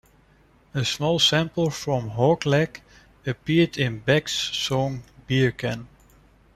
[0.73, 2.81] A small sample from "Hog Leg"
[3.23, 5.85] appeared in Beck's song "Beercan".